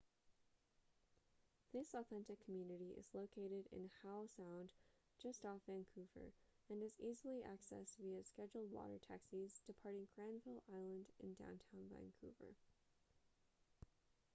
this 1.75 1.93
authentic 1.93 2.43
community 2.43 2.95
is 2.97 3.05
located 3.13 3.67
in 3.71 3.91
howe 4.01 4.25
sound 4.35 4.71
just 5.21 5.45
off 5.45 5.59
vancouver 5.67 6.33
and 6.71 6.81
is 6.81 6.95
easily 6.99 7.43
accessed 7.45 7.97
via 8.03 8.23
scheduled 8.23 8.71
water 8.71 8.97
taxis 9.07 9.61
departing 9.67 10.07
granville 10.15 10.63
island 10.73 11.05
in 11.19 11.35
downtown 11.35 11.85
vancouver 11.93 12.55